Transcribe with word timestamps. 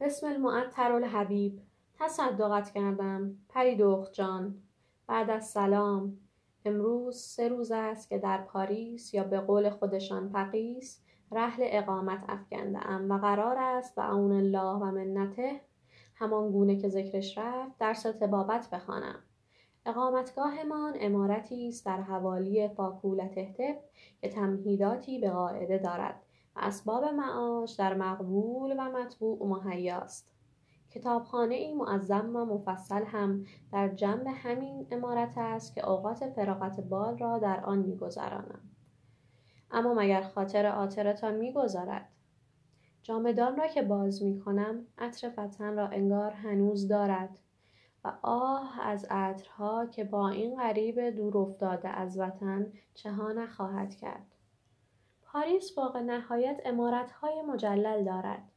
بسم 0.00 0.26
المعطر 0.26 0.92
الحبیب 0.92 1.60
تصدقت 1.98 2.70
کردم. 2.70 3.36
پری 3.48 3.76
دخت 3.76 4.12
جان. 4.12 4.54
بعد 5.06 5.30
از 5.30 5.50
سلام. 5.50 6.18
امروز 6.64 7.16
سه 7.16 7.48
روز 7.48 7.72
است 7.72 8.08
که 8.08 8.18
در 8.18 8.38
پاریس 8.38 9.14
یا 9.14 9.24
به 9.24 9.40
قول 9.40 9.70
خودشان 9.70 10.32
پقیس 10.32 11.02
رحل 11.32 11.62
اقامت 11.66 12.24
افکنده 12.28 12.86
ام 12.90 13.10
و 13.10 13.18
قرار 13.18 13.58
است 13.58 13.98
و 13.98 14.00
اون 14.00 14.32
الله 14.32 14.74
و 14.74 14.84
منته 14.84 15.60
همان 16.14 16.52
گونه 16.52 16.76
که 16.76 16.88
ذکرش 16.88 17.38
رفت 17.38 17.78
درس 17.78 18.02
تبابت 18.02 18.70
بخوانم. 18.70 19.18
اقامتگاهمان 19.86 20.92
امارتی 21.00 21.68
است 21.68 21.86
در 21.86 22.00
حوالی 22.00 22.68
فاکولت 22.68 23.54
که 23.56 23.82
تمهیداتی 24.34 25.18
به 25.18 25.30
قاعده 25.30 25.78
دارد. 25.78 26.25
اسباب 26.56 27.04
معاش 27.04 27.72
در 27.72 27.94
مقبول 27.94 28.76
و 28.78 28.90
مطبوع 28.90 29.46
مهیاست. 29.46 30.32
کتابخانه 30.90 31.54
ای 31.54 31.74
معظم 31.74 32.36
و 32.36 32.44
مفصل 32.44 33.04
هم 33.04 33.44
در 33.72 33.88
جنب 33.88 34.26
همین 34.26 34.86
امارت 34.90 35.38
است 35.38 35.74
که 35.74 35.88
اوقات 35.88 36.30
فراغت 36.30 36.80
بال 36.80 37.18
را 37.18 37.38
در 37.38 37.64
آن 37.64 37.78
میگذرانم. 37.78 38.60
اما 39.70 39.94
مگر 39.94 40.22
خاطر 40.22 40.66
آترتان 40.66 41.34
می‌گذارد؟ 41.34 42.08
جامدان 43.02 43.56
را 43.56 43.66
که 43.66 43.82
باز 43.82 44.22
می 44.22 44.40
کنم 44.40 44.86
عطر 44.98 45.32
وطن 45.36 45.76
را 45.76 45.88
انگار 45.88 46.30
هنوز 46.30 46.88
دارد. 46.88 47.38
و 48.04 48.12
آه 48.22 48.80
از 48.80 49.06
عطرها 49.10 49.86
که 49.86 50.04
با 50.04 50.28
این 50.28 50.56
غریب 50.56 51.10
دور 51.10 51.38
افتاده 51.38 51.88
از 51.88 52.18
وطن 52.18 52.72
چه 52.94 53.12
ها 53.12 53.32
نخواهد 53.32 53.94
کرد. 53.94 54.35
پاریس 55.36 55.74
فوق 55.74 55.96
نهایت 55.96 56.60
امارتهای 56.64 57.42
مجلل 57.42 58.04
دارد. 58.04 58.50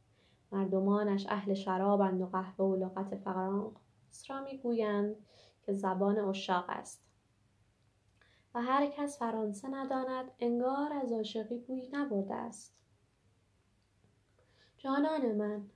مردمانش 0.52 1.26
اهل 1.30 1.54
شرابند 1.54 2.22
و 2.22 2.26
قهوه 2.26 2.66
و 2.66 2.76
لغت 2.76 3.16
فرانس 3.16 4.26
را 4.30 4.42
می‌گویند 4.42 5.16
که 5.66 5.74
زبان 5.74 6.20
اشاق 6.20 6.66
است. 6.68 7.04
و 8.56 8.62
هر 8.62 8.88
کس 8.88 9.20
فرانسه 9.20 9.68
نداند 9.68 10.32
انگار 10.40 10.94
از 10.94 11.12
عاشقی 11.12 11.58
بوی 11.58 11.90
نبرده 11.92 12.36
است. 12.36 12.76
جانان 14.78 15.32
من 15.36 15.70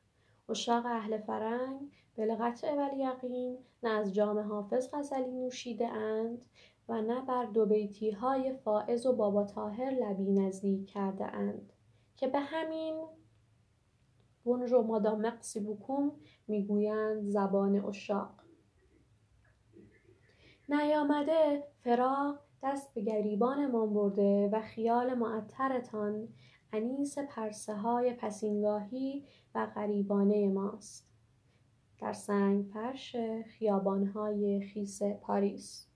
اشاق 0.50 0.86
اهل 0.86 1.18
فرنگ 1.18 1.92
بالقطع 2.18 2.76
والیقین 2.76 3.58
نه 3.84 3.90
از 3.90 4.14
جام 4.14 4.40
حافظ 4.40 4.90
غزلی 4.94 5.32
نوشیده 5.32 5.88
اند. 5.88 6.46
و 6.90 7.02
نه 7.02 7.22
بر 7.22 7.46
دو 7.46 7.66
بیتی 7.66 8.12
های 8.12 8.54
فائز 8.54 9.06
و 9.06 9.14
بابا 9.14 9.44
طاهر 9.44 9.92
لبی 9.92 10.32
نزدیک 10.32 10.90
کرده 10.90 11.26
اند 11.26 11.74
که 12.16 12.28
به 12.28 12.40
همین 12.40 13.06
بونژو 14.44 14.82
مادام 14.82 15.22
مقسی 15.22 15.60
بوکوم 15.60 16.12
می‌گویند 16.48 17.30
زبان 17.30 17.86
اشاق 17.86 18.44
نیامده 20.70 21.64
فراق 21.84 22.40
دست 22.64 22.94
به 22.94 23.02
گریبانمان 23.02 23.94
برده 23.94 24.50
و 24.52 24.62
خیال 24.62 25.14
معطرتان 25.14 26.28
انیس 26.74 27.18
پرسه 27.18 27.74
های 27.74 28.14
پسینگاهی 28.14 29.26
و 29.56 29.66
غریبانه 29.76 30.50
ماست. 30.50 31.10
در 32.02 32.14
سنگ 32.14 32.66
فرش 32.66 33.16
خیابانهای 33.46 34.62
خیس 34.62 35.04
پاریس. 35.04 35.93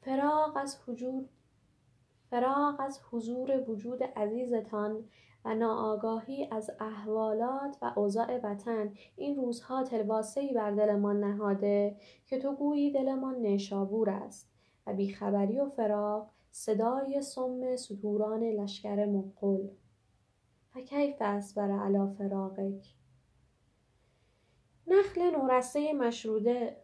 فراغ 0.00 0.56
از 0.56 0.78
حضور 0.86 1.24
فراغ 2.30 2.80
از 2.80 3.00
حضور 3.10 3.70
وجود 3.70 4.02
عزیزتان 4.02 5.04
و 5.44 5.54
ناآگاهی 5.54 6.48
از 6.50 6.70
احوالات 6.80 7.76
و 7.82 7.92
اوضاع 7.96 8.40
وطن. 8.42 8.94
این 9.16 9.36
روزها 9.36 9.82
تلواسهای 9.82 10.52
بر 10.52 10.70
دلمان 10.70 11.24
نهاده 11.24 11.96
که 12.26 12.38
تو 12.38 12.54
گویی 12.54 12.92
دلمان 12.92 13.34
نیشابور 13.34 14.10
است 14.10 14.50
و 14.86 14.94
بیخبری 14.94 15.58
و 15.58 15.68
فراق 15.68 16.30
صدای 16.50 17.22
سم 17.22 17.76
ستوران 17.76 18.42
لشکر 18.42 19.06
مقل 19.06 19.68
فکیف 20.74 21.22
بر 21.56 21.70
علا 21.70 22.06
فراقک 22.06 22.94
نخل 24.86 25.30
نورسته 25.30 25.92
مشروطه 25.92 26.76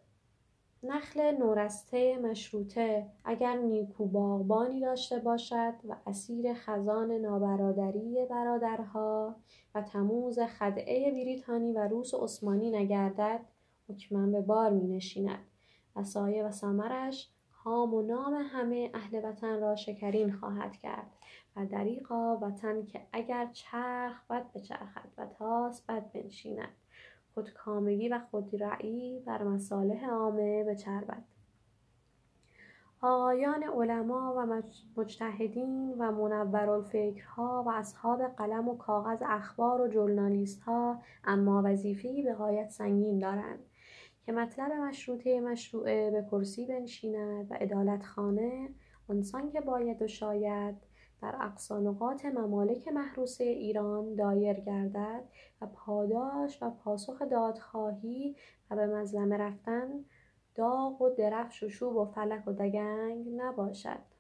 نخل 0.84 1.36
نورسته 1.38 2.18
مشروطه 2.18 3.06
اگر 3.24 3.56
نیکو 3.56 4.06
باغبانی 4.06 4.80
داشته 4.80 5.18
باشد 5.18 5.74
و 5.88 5.96
اسیر 6.06 6.54
خزان 6.54 7.12
نابرادری 7.12 8.26
برادرها 8.30 9.36
و 9.74 9.82
تموز 9.82 10.38
خدعه 10.40 11.10
بریتانی 11.10 11.72
و 11.72 11.78
روس 11.78 12.14
عثمانی 12.14 12.70
نگردد 12.70 13.40
حکما 13.88 14.26
به 14.26 14.40
بار 14.40 14.70
می 14.70 14.96
نشیند 14.96 15.44
و 15.96 16.04
سایه 16.04 16.44
و 16.44 16.50
ثمرش 16.50 17.28
هام 17.64 17.94
و 17.94 18.02
نام 18.02 18.34
همه 18.34 18.90
اهل 18.94 19.24
وطن 19.24 19.60
را 19.60 19.76
شکرین 19.76 20.32
خواهد 20.32 20.76
کرد 20.76 21.10
و 21.56 21.66
دریقا 21.66 22.36
وطن 22.36 22.86
که 22.86 23.00
اگر 23.12 23.50
چرخ 23.52 24.26
بد 24.30 24.52
بچرخد 24.54 25.08
و 25.18 25.26
تاس 25.26 25.82
بد 25.82 26.12
بنشیند. 26.12 26.68
خودکامگی 27.34 28.08
و 28.08 28.20
خودرأیی 28.30 29.20
بر 29.20 29.42
مصالح 29.42 30.06
عامه 30.06 30.64
بچربد 30.64 31.24
آقایان 33.02 33.62
علما 33.62 34.34
و 34.36 34.62
مجتهدین 34.96 35.94
و 35.98 36.12
منورالفکرها 36.12 37.64
و 37.66 37.70
اصحاب 37.70 38.22
قلم 38.22 38.68
و 38.68 38.76
کاغذ 38.76 39.22
اخبار 39.26 39.80
و 39.80 39.90
ژورنالیستها 39.90 41.02
اما 41.24 41.62
وظیفهای 41.64 42.22
به 42.22 42.34
غایت 42.34 42.70
سنگین 42.70 43.18
دارند 43.18 43.58
که 44.26 44.32
مطلب 44.32 44.72
مشروطه 44.72 45.40
مشروعه 45.40 46.10
به 46.10 46.22
کرسی 46.30 46.66
بنشیند 46.66 47.50
و 47.50 47.54
عدالتخانه 47.54 48.68
آنسان 49.08 49.50
که 49.50 49.60
باید 49.60 50.02
و 50.02 50.06
شاید 50.06 50.76
در 51.24 51.36
اقصا 51.40 51.80
نقاط 51.80 52.24
ممالک 52.24 52.88
محروسه 52.88 53.44
ایران 53.44 54.14
دایر 54.14 54.60
گردد 54.60 55.24
و 55.60 55.66
پاداش 55.66 56.62
و 56.62 56.70
پاسخ 56.70 57.22
دادخواهی 57.22 58.36
و 58.70 58.76
به 58.76 58.86
مظلمه 58.86 59.36
رفتن 59.36 60.04
داغ 60.54 61.02
و 61.02 61.10
درفش 61.10 61.62
و 61.62 61.68
شوب 61.68 61.96
و 61.96 62.04
فلک 62.04 62.48
و 62.48 62.52
دگنگ 62.52 63.28
نباشد. 63.36 64.14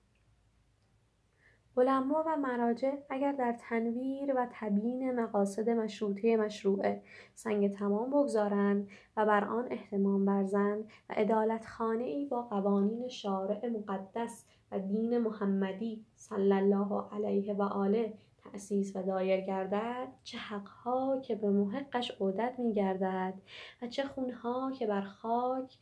علما 1.76 2.24
و 2.26 2.36
مراجع 2.36 2.92
اگر 3.10 3.32
در 3.32 3.56
تنویر 3.60 4.34
و 4.36 4.48
تبیین 4.52 5.20
مقاصد 5.20 5.70
مشروطه 5.70 6.36
مشروعه 6.36 7.02
سنگ 7.34 7.72
تمام 7.72 8.10
بگذارند 8.10 8.88
و 9.16 9.26
بر 9.26 9.44
آن 9.44 9.68
اهتمام 9.70 10.26
ورزند 10.26 10.84
و 11.10 11.12
عدالتخانه 11.12 12.04
ای 12.04 12.26
با 12.26 12.42
قوانین 12.42 13.08
شارع 13.08 13.68
مقدس 13.68 14.44
و 14.72 14.78
دین 14.78 15.18
محمدی 15.18 16.04
صلی 16.14 16.52
الله 16.52 17.08
علیه 17.12 17.54
و 17.54 17.62
آله 17.62 18.14
تأسیس 18.44 18.96
و 18.96 19.02
دایر 19.02 19.40
گردد 19.40 20.08
چه 20.24 20.38
حقها 20.38 21.20
که 21.20 21.34
به 21.34 21.50
محقش 21.50 22.10
عودت 22.10 22.54
می 22.58 22.72
گردد 22.72 23.34
و 23.82 23.86
چه 23.86 24.04
خونها 24.04 24.72
که 24.78 24.86
بر 24.86 25.02
خاک 25.02 25.78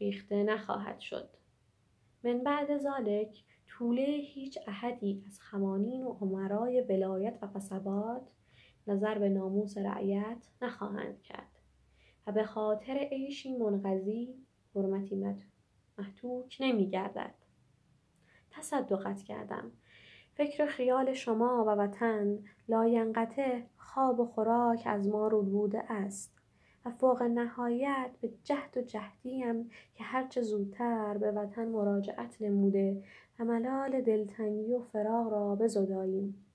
ریخته 0.00 0.42
نخواهد 0.42 1.00
شد 1.00 1.28
من 2.24 2.38
بعد 2.38 2.78
ذالک 2.78 3.44
طوله 3.66 4.02
هیچ 4.02 4.58
احدی 4.66 5.22
از 5.26 5.40
خمانین 5.40 6.02
و 6.02 6.16
عمرای 6.20 6.80
ولایت 6.80 7.38
و 7.42 7.46
قصبات 7.46 8.22
نظر 8.86 9.18
به 9.18 9.28
ناموس 9.28 9.78
رعیت 9.78 10.48
نخواهند 10.62 11.22
کرد 11.22 11.60
و 12.26 12.32
به 12.32 12.44
خاطر 12.44 12.94
عیشی 12.94 13.56
منقضی 13.56 14.34
حرمتی 14.74 15.34
محتوک 15.98 16.56
نمی 16.60 16.90
گردد. 16.90 17.34
تصدقت 18.58 19.22
کردم. 19.22 19.72
فکر 20.34 20.66
خیال 20.66 21.12
شما 21.12 21.64
و 21.64 21.68
وطن 21.68 22.38
لاینقطع 22.68 23.60
خواب 23.76 24.20
و 24.20 24.26
خوراک 24.26 24.82
از 24.86 25.08
ما 25.08 25.28
رود 25.28 25.52
بوده 25.52 25.92
است 25.92 26.36
و 26.84 26.90
فوق 26.90 27.22
نهایت 27.22 28.10
به 28.20 28.30
جهد 28.44 28.76
و 28.76 28.80
جهدیم 28.80 29.70
که 29.94 30.04
هرچه 30.04 30.42
زودتر 30.42 31.18
به 31.18 31.32
وطن 31.32 31.68
مراجعت 31.68 32.42
نموده 32.42 33.02
و 33.38 33.44
ملال 33.44 34.00
دلتنگی 34.00 34.74
و 34.74 34.80
فراغ 34.80 35.32
را 35.32 35.54
بزداییم. 35.54 36.46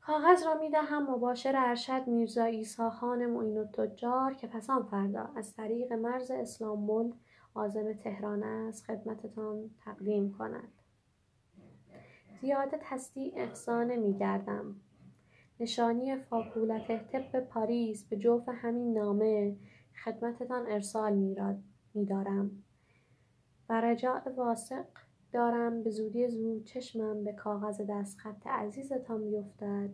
کاغذ 0.00 0.46
را 0.46 0.54
می 0.54 0.70
دهم 0.70 1.10
مباشر 1.10 1.54
ارشد 1.56 2.06
میرزا 2.06 2.44
ایسا 2.44 2.90
خان 2.90 3.26
معین 3.26 3.58
التجار 3.58 4.34
که 4.34 4.46
پسان 4.46 4.82
فردا 4.82 5.28
از 5.36 5.54
طریق 5.54 5.92
مرز 5.92 6.30
اسلامبول 6.30 7.12
عازم 7.56 7.92
تهران 7.92 8.42
است 8.42 8.84
خدمتتان 8.84 9.70
تقدیم 9.84 10.32
کند. 10.32 10.72
زیاده 12.40 12.78
تصدیع 12.82 13.32
احسا 13.36 13.84
نمی 13.84 14.18
گردم 14.18 14.76
نشانی 15.60 16.16
فاکولت 16.16 17.12
طب 17.12 17.40
پاریس 17.40 18.04
به 18.04 18.16
جوف 18.16 18.48
همین 18.48 18.98
نامه 18.98 19.56
خدمتتان 20.04 20.66
ارسال 20.66 21.14
می 21.94 22.06
دارم 22.06 22.62
و 23.68 23.80
رجاء 23.80 24.20
واسق 24.36 24.86
دارم 25.32 25.82
به 25.82 25.90
زودی 25.90 26.28
زود 26.28 26.64
چشمم 26.64 27.24
به 27.24 27.32
کاغذ 27.32 27.80
دستخط 27.88 28.46
عزیزتان 28.46 29.30
بیفتد 29.30 29.90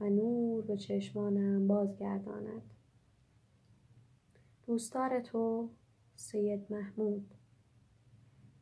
و 0.00 0.04
نور 0.04 0.62
به 0.62 0.76
چشمانم 0.76 1.68
بازگرداند. 1.68 2.62
دوستار 4.66 5.20
تو 5.20 5.68
سید 6.16 6.72
محمود. 6.72 7.34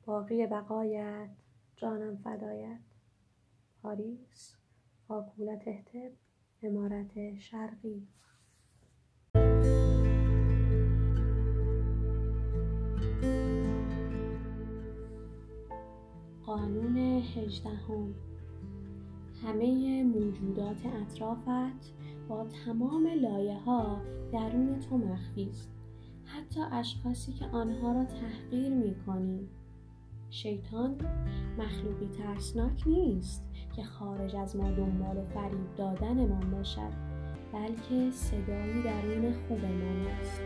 باقی 0.07 0.47
بقایت 0.47 1.31
جانم 1.77 2.17
فدایت. 2.17 2.81
پاریس 3.83 4.57
فاکولت 5.09 5.65
طب 5.65 6.13
امارت 6.63 7.39
شرقی. 7.39 8.09
قانون 16.47 16.97
هجدهم. 16.97 18.15
همه 19.43 20.03
موجودات 20.05 20.87
اطرافت 20.87 21.93
با 22.29 22.47
تمام 22.65 23.07
لایه 23.07 23.59
ها 23.59 24.03
درون 24.33 24.81
تو 24.81 24.99
مخفی. 24.99 25.49
است 25.49 25.82
حتی 26.43 26.61
اشخاصی 26.73 27.33
که 27.33 27.47
آنها 27.47 27.93
را 27.93 28.05
تحقیر 28.05 28.73
می 28.73 28.95
کنی 29.07 29.49
شیطان 30.31 30.97
مخلوقی 31.59 32.09
ترسناک 32.09 32.83
نیست 32.87 33.43
که 33.77 33.85
خارج 33.85 34.37
از 34.37 34.57
ما 34.57 34.71
دنبال 34.71 35.25
فریب 35.35 35.77
دادنمان 35.77 36.51
باشد 36.51 36.93
بلکه 37.53 38.11
صدایی 38.11 38.83
درون 38.83 39.35
خودمان 39.49 40.07
است. 40.21 40.41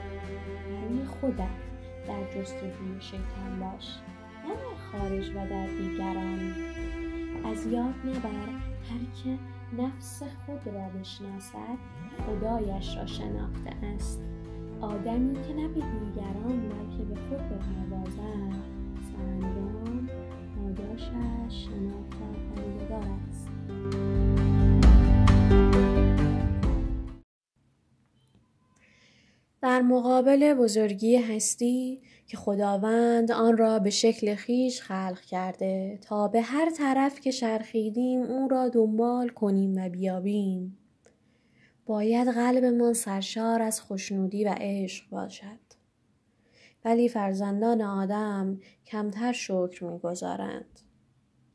درون 0.69 1.05
خودت 1.05 1.49
در 2.09 2.25
جستجوی 2.25 3.01
شیطان 3.01 3.61
باش 3.61 3.99
نه 4.49 4.57
خارج 4.93 5.31
و 5.31 5.49
در 5.49 5.67
دیگران. 5.67 6.55
از 7.45 7.67
یاد 7.67 7.95
نبر 8.05 8.49
هر 8.91 9.23
که 9.25 9.39
نفس 9.83 10.23
خود 10.23 10.75
را 10.75 10.89
بشناسد 10.89 11.79
خدایش 12.27 12.97
را 12.97 13.07
شناخته 13.07 13.71
است. 13.95 14.36
آدمی 14.87 15.35
که 15.35 15.55
نه 15.55 15.69
به 15.69 15.75
دیگران 15.75 16.69
بلکه 16.69 17.05
به 17.05 17.15
خود 17.15 17.39
بپردازد 17.39 18.53
سرانجام 19.13 20.11
پاداشش 20.57 21.65
شناخت 21.65 22.17
آفریدگار 22.31 23.05
است. 23.29 23.49
در 29.63 29.83
مقابل 29.83 30.55
بزرگی 30.55 31.17
هستی 31.17 32.01
که 32.27 32.37
خداوند 32.37 33.33
آن 33.33 33.57
را 33.57 33.79
به 33.79 33.91
شکل 33.91 34.35
خیش 34.35 34.83
خلق 34.83 35.21
کرده 35.21 35.99
تا 36.03 36.29
به 36.29 36.41
هر 36.41 36.71
طرف 36.71 37.21
که 37.21 37.31
شرخیدیم 37.31 38.23
او 38.23 38.49
را 38.49 38.69
دنبال 38.69 39.29
کنیم 39.29 39.75
و 39.77 39.89
بیابیم. 39.89 40.79
باید 41.87 42.29
قلبمان 42.29 42.93
سرشار 42.93 43.63
از 43.63 43.81
خوشنودی 43.81 44.45
و 44.45 44.55
عشق 44.61 45.11
باشد. 45.11 45.67
ولی 46.85 47.09
فرزندان 47.09 47.83
آدم 47.83 48.61
کمتر 48.87 49.33
شکر 49.33 49.85
می‌گذارند. 49.85 50.81